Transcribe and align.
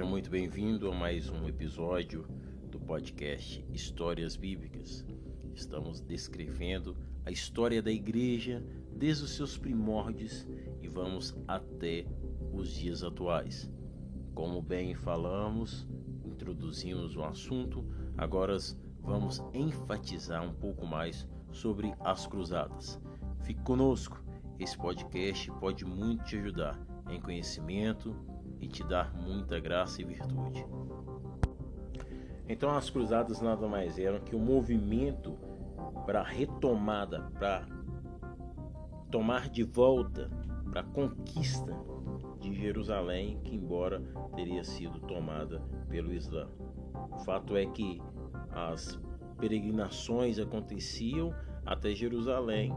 Seja 0.00 0.08
muito 0.08 0.30
bem-vindo 0.30 0.90
a 0.90 0.94
mais 0.94 1.28
um 1.28 1.46
episódio 1.46 2.26
do 2.70 2.80
podcast 2.80 3.62
Histórias 3.70 4.34
Bíblicas. 4.34 5.04
Estamos 5.54 6.00
descrevendo 6.00 6.96
a 7.26 7.30
história 7.30 7.82
da 7.82 7.92
igreja 7.92 8.64
desde 8.96 9.24
os 9.24 9.36
seus 9.36 9.58
primórdios 9.58 10.48
e 10.80 10.88
vamos 10.88 11.36
até 11.46 12.06
os 12.50 12.72
dias 12.72 13.02
atuais. 13.02 13.70
Como 14.34 14.62
bem 14.62 14.94
falamos, 14.94 15.86
introduzimos 16.24 17.14
o 17.14 17.22
assunto, 17.22 17.84
agora 18.16 18.56
vamos 19.02 19.44
enfatizar 19.52 20.42
um 20.42 20.54
pouco 20.54 20.86
mais 20.86 21.28
sobre 21.52 21.92
as 22.00 22.26
cruzadas. 22.26 22.98
Fique 23.42 23.60
conosco, 23.64 24.24
esse 24.58 24.78
podcast 24.78 25.50
pode 25.60 25.84
muito 25.84 26.24
te 26.24 26.38
ajudar 26.38 26.80
em 27.10 27.20
conhecimento, 27.20 28.16
e 28.60 28.68
te 28.68 28.84
dar 28.84 29.14
muita 29.14 29.58
graça 29.58 30.02
e 30.02 30.04
virtude. 30.04 30.66
Então, 32.48 32.70
as 32.70 32.90
cruzadas 32.90 33.40
nada 33.40 33.68
mais 33.68 33.98
eram 33.98 34.20
que 34.20 34.34
um 34.34 34.44
movimento 34.44 35.38
para 36.04 36.22
retomada, 36.22 37.20
para 37.38 37.64
tomar 39.10 39.48
de 39.48 39.62
volta, 39.62 40.28
para 40.70 40.82
conquista 40.82 41.76
de 42.40 42.52
Jerusalém, 42.54 43.38
que 43.44 43.54
embora 43.54 44.00
teria 44.34 44.64
sido 44.64 45.00
tomada 45.00 45.60
pelo 45.88 46.12
Islã. 46.12 46.48
O 47.12 47.18
fato 47.20 47.56
é 47.56 47.66
que 47.66 48.00
as 48.50 48.98
peregrinações 49.38 50.38
aconteciam 50.38 51.34
até 51.64 51.94
Jerusalém. 51.94 52.72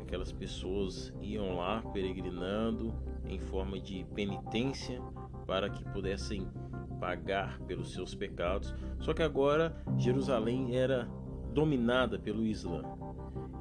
Aquelas 0.00 0.32
pessoas 0.32 1.12
iam 1.20 1.56
lá 1.56 1.82
peregrinando 1.92 2.94
em 3.28 3.38
forma 3.38 3.78
de 3.78 4.04
penitência 4.14 5.00
para 5.46 5.70
que 5.70 5.84
pudessem 5.84 6.48
pagar 7.00 7.58
pelos 7.60 7.92
seus 7.92 8.14
pecados. 8.14 8.74
Só 9.00 9.14
que 9.14 9.22
agora 9.22 9.76
Jerusalém 9.96 10.76
era 10.76 11.08
dominada 11.52 12.18
pelo 12.18 12.44
Islã. 12.44 12.82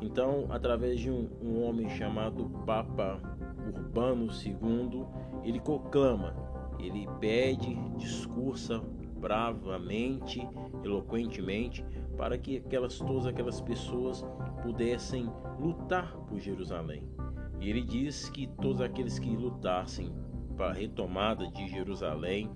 Então, 0.02 0.48
através 0.50 1.00
de 1.00 1.10
um, 1.10 1.30
um 1.42 1.64
homem 1.64 1.90
chamado 1.90 2.50
Papa 2.66 3.20
Urbano 3.68 4.28
II, 4.28 5.06
ele 5.44 5.60
proclama, 5.60 6.36
ele 6.80 7.08
pede, 7.20 7.76
discursa 7.98 8.82
bravamente, 9.20 10.48
eloquentemente, 10.84 11.84
para 12.16 12.38
que 12.38 12.58
aquelas 12.58 13.00
todas 13.00 13.26
aquelas 13.26 13.60
pessoas 13.62 14.24
pudessem 14.62 15.32
lutar 15.60 16.16
por 16.28 16.40
Jerusalém. 16.40 17.17
E 17.60 17.70
ele 17.70 17.82
diz 17.82 18.30
que 18.30 18.48
todos 18.62 18.82
aqueles 18.82 19.20
que 19.20 19.30
lutassem 19.36 20.14
para 20.56 20.70
a 20.70 20.74
retomada 20.74 21.48
de 21.52 21.68
Jerusalém 21.68 22.50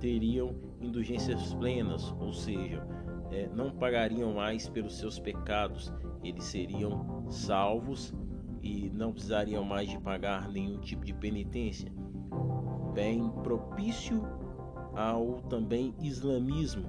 teriam 0.00 0.54
indulgências 0.80 1.54
plenas, 1.54 2.14
ou 2.20 2.32
seja, 2.32 2.86
é, 3.30 3.48
não 3.48 3.70
pagariam 3.70 4.34
mais 4.34 4.68
pelos 4.68 4.98
seus 4.98 5.18
pecados, 5.18 5.92
eles 6.22 6.44
seriam 6.44 7.24
salvos 7.30 8.14
e 8.62 8.90
não 8.90 9.12
precisariam 9.12 9.64
mais 9.64 9.88
de 9.88 9.98
pagar 9.98 10.48
nenhum 10.48 10.78
tipo 10.80 11.04
de 11.04 11.14
penitência. 11.14 11.92
Bem 12.94 13.30
propício 13.42 14.22
ao 14.94 15.42
também 15.42 15.94
islamismo, 16.00 16.84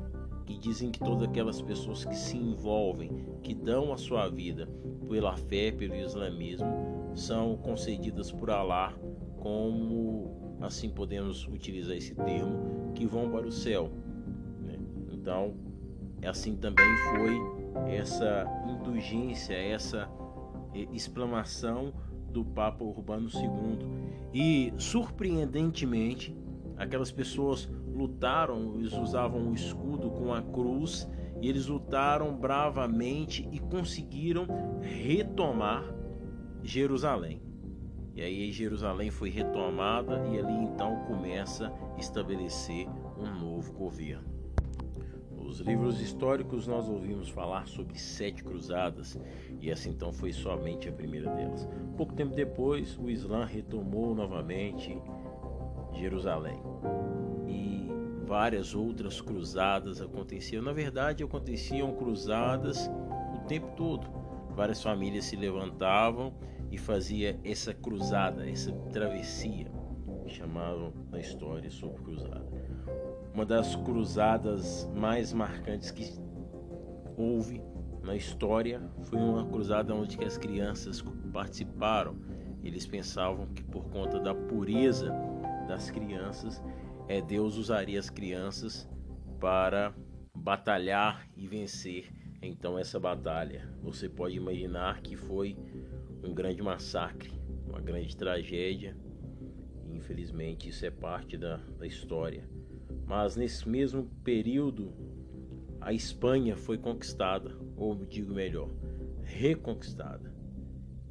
que 0.46 0.58
dizem 0.58 0.92
que 0.92 1.00
todas 1.00 1.24
aquelas 1.24 1.62
pessoas 1.62 2.06
que 2.06 2.16
se 2.16 2.38
envolvem, 2.38 3.12
que 3.44 3.54
dão 3.54 3.92
a 3.92 3.98
sua 3.98 4.30
vida 4.30 4.68
pela 5.10 5.36
fé, 5.36 5.72
pelo 5.72 5.96
islamismo, 5.96 6.97
são 7.16 7.58
concedidas 7.58 8.32
por 8.32 8.50
Alá, 8.50 8.94
como 9.38 10.58
assim 10.62 10.90
podemos 10.90 11.48
utilizar 11.48 11.96
esse 11.96 12.16
termo, 12.16 12.92
que 12.94 13.06
vão 13.06 13.30
para 13.30 13.48
o 13.48 13.52
céu. 13.52 13.92
Né? 14.62 14.78
Então, 15.12 15.54
assim 16.26 16.56
também 16.56 16.86
foi 17.10 17.92
essa 17.92 18.46
indulgência, 18.68 19.54
essa 19.54 20.10
eh, 20.74 20.88
exclamação 20.92 21.94
do 22.32 22.44
Papa 22.44 22.84
Urbano 22.84 23.30
II. 23.30 23.80
E 24.34 24.74
surpreendentemente, 24.78 26.36
aquelas 26.78 27.12
pessoas 27.12 27.70
lutaram, 27.94 28.76
eles 28.76 28.94
usavam 28.94 29.50
o 29.50 29.54
escudo 29.54 30.10
com 30.12 30.34
a 30.34 30.42
cruz, 30.42 31.10
e 31.42 31.50
eles 31.50 31.68
lutaram 31.68 32.36
bravamente 32.36 33.48
e 33.52 33.60
conseguiram 33.60 34.48
retomar 34.82 35.84
Jerusalém. 36.68 37.42
E 38.14 38.22
aí 38.22 38.52
Jerusalém 38.52 39.10
foi 39.10 39.30
retomada 39.30 40.22
e 40.28 40.38
ali 40.38 40.54
então 40.54 40.98
começa 41.06 41.72
a 41.96 41.98
estabelecer 41.98 42.86
um 43.18 43.40
novo 43.40 43.72
governo. 43.72 44.28
Nos 45.32 45.62
livros 45.62 46.02
históricos 46.02 46.68
nós 46.68 46.90
ouvimos 46.90 47.30
falar 47.30 47.68
sobre 47.68 47.98
sete 47.98 48.44
cruzadas 48.44 49.18
e 49.62 49.72
essa 49.72 49.88
então 49.88 50.12
foi 50.12 50.34
somente 50.34 50.90
a 50.90 50.92
primeira 50.92 51.34
delas. 51.34 51.66
Pouco 51.96 52.14
tempo 52.14 52.36
depois, 52.36 52.98
o 52.98 53.10
Islã 53.10 53.46
retomou 53.46 54.14
novamente 54.14 55.02
Jerusalém 55.94 56.60
e 57.48 57.90
várias 58.26 58.76
outras 58.76 59.22
cruzadas 59.22 60.02
aconteciam. 60.02 60.62
Na 60.62 60.74
verdade, 60.74 61.24
aconteciam 61.24 61.96
cruzadas 61.96 62.92
o 63.34 63.48
tempo 63.48 63.74
todo. 63.78 64.27
Várias 64.58 64.82
famílias 64.82 65.26
se 65.26 65.36
levantavam 65.36 66.34
e 66.72 66.80
fazia 66.80 67.40
essa 67.44 67.76
cruzada, 67.76 68.50
essa 68.50 68.74
travessia, 68.92 69.72
chamavam 70.26 70.92
na 71.12 71.20
história 71.20 71.70
sobre 71.70 72.02
cruzada. 72.02 72.44
Uma 73.36 73.46
das 73.46 73.76
cruzadas 73.76 74.90
mais 74.96 75.32
marcantes 75.32 75.92
que 75.92 76.12
houve 77.16 77.62
na 78.02 78.16
história 78.16 78.82
foi 79.04 79.20
uma 79.20 79.46
cruzada 79.46 79.94
onde 79.94 80.18
as 80.26 80.40
crianças 80.40 81.04
participaram. 81.32 82.18
Eles 82.64 82.88
pensavam 82.88 83.46
que 83.54 83.64
por 83.64 83.86
conta 83.90 84.20
da 84.20 84.34
pureza 84.34 85.14
das 85.68 85.92
crianças, 85.92 86.64
é, 87.08 87.22
Deus 87.22 87.58
usaria 87.58 88.00
as 88.00 88.10
crianças 88.10 88.90
para 89.40 89.94
batalhar 90.36 91.28
e 91.36 91.46
vencer 91.46 92.12
então 92.42 92.78
essa 92.78 93.00
batalha. 93.00 93.68
Você 93.82 94.08
pode 94.08 94.36
imaginar 94.36 95.02
que 95.02 95.16
foi 95.16 95.58
um 96.24 96.34
grande 96.34 96.62
massacre, 96.62 97.32
uma 97.68 97.82
grande 97.82 98.16
tragédia. 98.16 98.96
Infelizmente, 99.90 100.70
isso 100.70 100.86
é 100.86 100.92
parte 100.92 101.38
da, 101.38 101.58
da 101.78 101.86
história. 101.86 102.48
Mas 103.06 103.36
nesse 103.36 103.68
mesmo 103.68 104.06
período, 104.24 104.94
a 105.80 105.94
Espanha 105.94 106.56
foi 106.56 106.78
conquistada, 106.78 107.58
ou 107.76 107.96
digo 108.06 108.34
melhor, 108.34 108.70
reconquistada. 109.24 110.36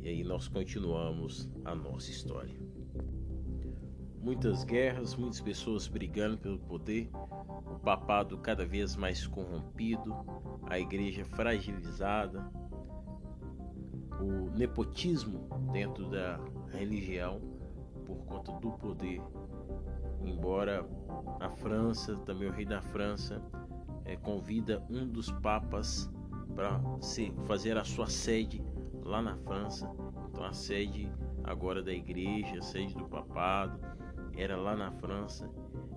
E 0.01 0.09
aí 0.09 0.23
nós 0.23 0.49
continuamos 0.49 1.51
a 1.65 1.75
nossa 1.75 2.11
história. 2.11 2.66
Muitas 4.27 4.65
guerras, 4.65 5.15
muitas 5.15 5.41
pessoas 5.41 5.87
brigando 5.87 6.37
pelo 6.37 6.59
poder, 6.59 7.09
o 7.65 7.79
papado 7.79 8.37
cada 8.39 8.67
vez 8.67 8.97
mais 8.97 9.25
corrompido, 9.25 10.13
a 10.69 10.81
igreja 10.81 11.25
fragilizada, 11.25 12.45
o 14.21 14.51
nepotismo 14.59 15.49
dentro 15.73 16.11
da 16.11 16.41
religião 16.73 17.41
por 18.05 18.17
conta 18.27 18.51
do 18.55 18.73
poder. 18.73 19.23
Embora 20.25 20.85
a 21.39 21.49
França, 21.49 22.17
também 22.17 22.49
o 22.49 22.53
rei 22.53 22.67
da 22.67 22.83
França, 22.83 23.41
é, 24.05 24.17
convida 24.17 24.85
um 24.91 25.07
dos 25.07 25.31
papas 25.31 26.11
para 26.53 26.81
fazer 27.47 27.79
a 27.79 27.85
sua 27.85 28.09
sede 28.09 28.61
lá 29.05 29.23
na 29.23 29.37
França. 29.37 29.89
Então 30.29 30.43
a 30.43 30.53
sede 30.53 31.09
agora 31.45 31.81
da 31.81 31.93
igreja, 31.93 32.59
a 32.59 32.63
sede 32.63 32.93
do 32.93 33.05
papado, 33.05 33.79
era 34.37 34.57
lá 34.57 34.77
na 34.77 34.91
França. 34.93 35.51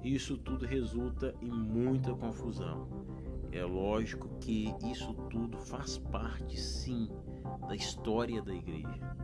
E 0.03 0.15
isso 0.15 0.38
tudo 0.38 0.65
resulta 0.65 1.36
em 1.41 1.51
muita 1.51 2.13
confusão. 2.13 2.88
É 3.51 3.63
lógico 3.63 4.30
que 4.39 4.74
isso 4.83 5.13
tudo 5.30 5.57
faz 5.57 5.97
parte, 5.97 6.59
sim, 6.59 7.09
da 7.68 7.75
história 7.75 8.41
da 8.41 8.53
igreja. 8.53 9.18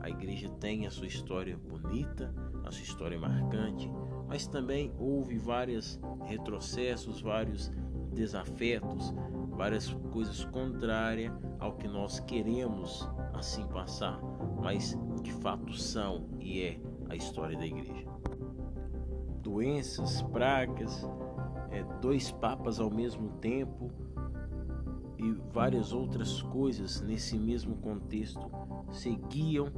A 0.00 0.10
igreja 0.10 0.48
tem 0.48 0.86
a 0.86 0.90
sua 0.90 1.06
história 1.06 1.56
bonita, 1.56 2.34
a 2.64 2.70
sua 2.70 2.82
história 2.82 3.18
marcante, 3.18 3.90
mas 4.26 4.46
também 4.46 4.92
houve 4.98 5.38
vários 5.38 6.00
retrocessos, 6.24 7.20
vários 7.20 7.70
desafetos, 8.12 9.14
várias 9.50 9.92
coisas 10.10 10.44
contrárias 10.46 11.32
ao 11.58 11.76
que 11.76 11.86
nós 11.86 12.18
queremos 12.20 13.08
assim 13.34 13.66
passar, 13.68 14.20
mas 14.60 14.96
de 15.22 15.32
fato 15.34 15.74
são 15.74 16.28
e 16.40 16.62
é 16.62 16.80
a 17.08 17.14
história 17.14 17.56
da 17.56 17.66
igreja. 17.66 18.06
Doenças, 19.42 20.22
pragas, 20.22 21.08
é, 21.70 21.82
dois 22.00 22.30
papas 22.30 22.78
ao 22.78 22.90
mesmo 22.90 23.30
tempo, 23.40 23.90
e 25.22 25.32
várias 25.52 25.92
outras 25.92 26.40
coisas 26.42 27.02
nesse 27.02 27.38
mesmo 27.38 27.76
contexto 27.76 28.50
seguiam 28.90 29.68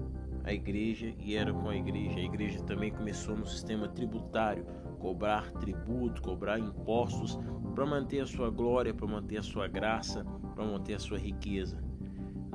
a 0.45 0.53
igreja 0.53 1.13
e 1.19 1.35
era 1.35 1.53
com 1.53 1.69
a 1.69 1.77
igreja. 1.77 2.19
A 2.19 2.23
igreja 2.23 2.63
também 2.63 2.93
começou 2.93 3.37
no 3.37 3.45
sistema 3.45 3.89
tributário, 3.89 4.65
cobrar 5.01 5.51
tributo, 5.53 6.23
cobrar 6.23 6.59
impostos 6.59 7.39
para 7.75 7.85
manter 7.85 8.21
a 8.21 8.27
sua 8.27 8.51
glória, 8.51 8.95
para 8.95 9.07
manter 9.07 9.39
a 9.39 9.43
sua 9.43 9.67
graça, 9.67 10.25
para 10.55 10.65
manter 10.65 10.95
a 10.95 11.01
sua 11.01 11.19
riqueza. 11.19 11.83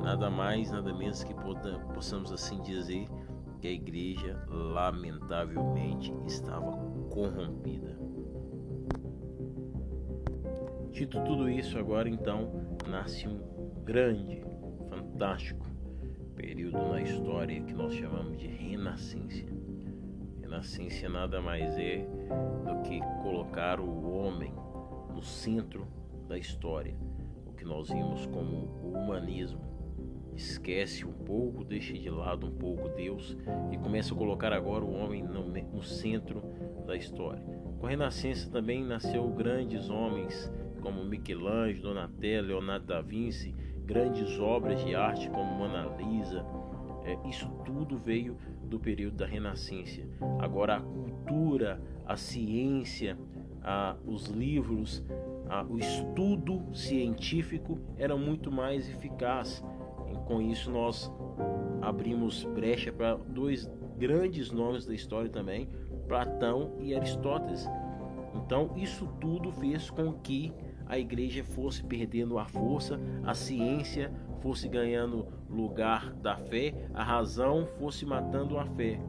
Nada 0.02 0.30
mais, 0.30 0.72
nada 0.72 0.94
menos 0.94 1.24
que 1.24 1.34
possamos 1.94 2.32
assim 2.32 2.62
dizer 2.62 3.08
que 3.60 3.68
a 3.68 3.72
igreja 3.72 4.46
lamentavelmente 4.48 6.14
estava 6.26 6.72
corrompida. 7.08 7.98
Dito 10.92 11.24
tudo 11.24 11.50
isso, 11.50 11.78
agora 11.78 12.10
então 12.10 12.50
nasce 12.88 13.28
um 13.28 13.40
grande, 13.84 14.44
fantástico 14.90 15.66
período 16.36 16.78
na 16.90 17.02
história 17.02 17.62
que 17.62 17.74
nós 17.74 17.94
chamamos 17.94 18.38
de 18.38 18.48
renascença. 18.48 19.46
Renascença 20.42 21.10
nada 21.10 21.42
mais 21.42 21.78
é 21.78 21.98
do 22.66 22.82
que 22.84 23.00
colocar 23.22 23.80
o 23.80 24.12
homem 24.12 24.54
no 25.14 25.22
centro 25.22 25.88
da 26.28 26.38
história, 26.38 26.96
o 27.46 27.54
que 27.54 27.66
nós 27.66 27.90
vimos 27.90 28.26
como 28.28 28.68
o 28.84 28.98
humanismo. 28.98 29.77
Esquece 30.38 31.04
um 31.04 31.12
pouco, 31.12 31.64
deixa 31.64 31.94
de 31.94 32.12
lado 32.12 32.46
um 32.46 32.52
pouco 32.52 32.90
Deus 32.90 33.36
e 33.72 33.78
começa 33.78 34.14
a 34.14 34.18
colocar 34.18 34.54
agora 34.54 34.86
o 34.86 34.94
homem 34.94 35.24
no, 35.24 35.82
centro 35.82 36.44
da 36.86 36.96
história. 36.96 37.42
Com 37.80 37.88
a 37.88 37.90
Renascença 37.90 38.48
também 38.52 38.84
nasceu 38.84 39.28
grandes 39.30 39.90
homens 39.90 40.52
como 40.80 41.04
Michelangelo, 41.04 41.82
Donatello, 41.82 42.50
Leonardo 42.50 42.86
da 42.86 43.02
Vinci, 43.02 43.54
grandes 43.84 44.40
obras 44.40 44.86
de 44.86 44.94
arte 44.94 45.28
como 45.32 45.56
Mona 45.56 45.88
Lisa. 45.98 46.46
É, 47.04 47.18
isso 47.28 47.50
tudo 47.66 47.98
veio 47.98 48.38
do 48.64 48.80
período 48.80 49.18
da 49.18 49.26
Renascença. 49.26 50.02
Agora 50.40 50.76
a 50.76 50.82
cultura, 50.82 51.82
a 52.06 52.16
ciência, 52.16 53.18
a, 53.64 53.96
os 54.06 54.28
livros, 54.28 55.04
a, 55.50 55.64
o 55.64 55.80
estudo 55.80 56.64
científico 56.76 57.80
era 57.98 58.16
muito 58.16 58.52
mais 58.52 58.88
eficaz. 58.88 59.64
Com 60.28 60.42
isso 60.42 60.70
nós 60.70 61.12
abrimos 61.82 62.44
brecha 62.44 62.92
para 62.92 63.16
dois 63.16 63.70
grandes 63.98 64.52
nomes 64.52 64.86
da 64.86 64.94
história 64.94 65.30
também, 65.30 65.70
Platão 66.06 66.76
e 66.80 66.94
Aristóteles. 66.94 67.66
Então 68.36 68.72
isso 68.76 69.08
tudo 69.22 69.52
fez 69.54 69.90
com 69.90 70.12
que 70.12 70.54
a 70.86 71.00
igreja 71.00 71.44
fosse 71.44 71.84
perdendo 71.84 72.38
a 72.38 72.46
força, 72.46 73.00
a 73.24 73.34
ciência 73.34 74.12
fosse 74.42 74.68
ganhando 74.68 75.28
lugar 75.50 76.14
da 76.14 76.36
fé, 76.36 76.74
a 76.94 77.04
razão 77.04 77.66
fosse 77.80 78.06
matando 78.06 78.58
a 78.58 78.66
fé. 78.66 79.00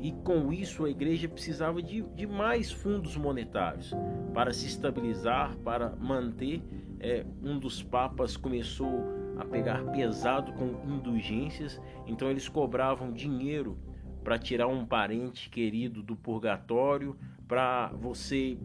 E 0.00 0.12
com 0.12 0.52
isso 0.52 0.84
a 0.84 0.90
igreja 0.90 1.28
precisava 1.28 1.82
de, 1.82 2.02
de 2.02 2.26
mais 2.26 2.72
fundos 2.72 3.16
monetários 3.16 3.92
para 4.32 4.52
se 4.52 4.66
estabilizar, 4.66 5.56
para 5.58 5.94
manter. 5.96 6.62
É, 7.02 7.24
um 7.42 7.58
dos 7.58 7.82
papas 7.82 8.36
começou 8.36 9.19
a 9.40 9.44
pegar 9.44 9.82
pesado 9.90 10.52
com 10.52 10.82
indulgências, 10.86 11.80
então 12.06 12.30
eles 12.30 12.48
cobravam 12.48 13.10
dinheiro 13.10 13.78
para 14.22 14.38
tirar 14.38 14.66
um 14.66 14.84
parente 14.84 15.48
querido 15.48 16.02
do 16.02 16.14
purgatório, 16.14 17.16
para 17.48 17.88
você 17.88 18.58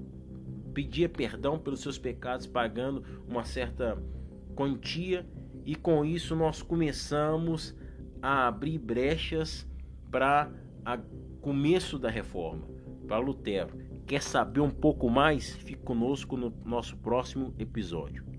pedia 0.73 1.07
perdão 1.07 1.57
pelos 1.57 1.79
seus 1.79 1.97
pecados, 1.97 2.45
pagando 2.45 3.03
uma 3.25 3.45
certa 3.45 3.97
quantia, 4.53 5.25
e 5.65 5.75
com 5.75 6.03
isso 6.03 6.35
nós 6.35 6.61
começamos 6.61 7.73
a 8.21 8.47
abrir 8.47 8.77
brechas 8.77 9.65
para 10.11 10.51
o 11.31 11.37
começo 11.39 11.97
da 11.97 12.09
reforma, 12.09 12.67
para 13.07 13.17
Lutero. 13.17 13.79
Quer 14.05 14.21
saber 14.21 14.59
um 14.59 14.69
pouco 14.69 15.09
mais? 15.09 15.55
Fique 15.55 15.81
conosco 15.81 16.35
no 16.35 16.53
nosso 16.65 16.97
próximo 16.97 17.55
episódio. 17.57 18.34